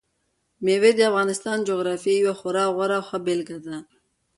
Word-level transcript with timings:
مېوې 0.63 0.91
د 0.95 0.99
افغانستان 1.11 1.57
د 1.59 1.65
جغرافیې 1.69 2.13
یوه 2.21 2.35
خورا 2.39 2.65
غوره 2.75 2.95
او 2.99 3.03
ښه 3.07 3.17
بېلګه 3.25 3.57
ده. 3.65 3.77